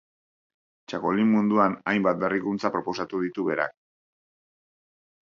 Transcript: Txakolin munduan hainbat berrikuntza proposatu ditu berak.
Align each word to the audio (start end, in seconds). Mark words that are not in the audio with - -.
Txakolin 0.91 1.27
munduan 1.33 1.75
hainbat 1.91 2.23
berrikuntza 2.23 2.71
proposatu 2.77 3.19
ditu 3.25 3.45
berak. 3.49 3.77